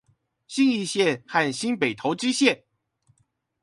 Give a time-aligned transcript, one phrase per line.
[0.47, 2.63] 信義線和新北投支線